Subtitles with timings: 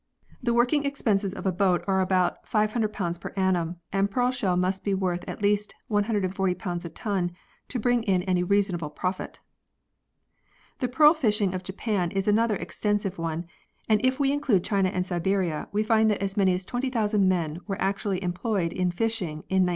[0.41, 4.83] The working expenses of a boat are about 500 per annum and pearl shell must
[4.83, 7.31] be worth at least 140 a ton
[7.67, 9.41] to bring in any reasonable profit.
[10.79, 13.45] The pearl fishing of Japan is another extensive one,
[13.87, 17.59] and if we include China and Siberia we find that as many as 20,000 men
[17.67, 19.69] were actually em ployed in fishing in 1906.